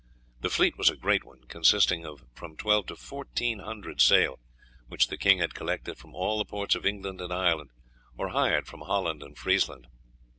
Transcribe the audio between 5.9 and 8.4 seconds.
from all the ports of England and Ireland, or